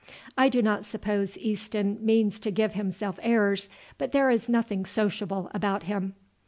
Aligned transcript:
I 0.35 0.49
do 0.49 0.63
not 0.63 0.83
suppose 0.83 1.37
Easton 1.37 1.99
means 2.03 2.39
to 2.39 2.49
give 2.49 2.73
himself 2.73 3.19
airs, 3.21 3.69
but 3.99 4.13
there 4.13 4.31
is 4.31 4.49
nothing 4.49 4.83
sociable 4.83 5.51
about 5.53 5.83
him." 5.83 6.15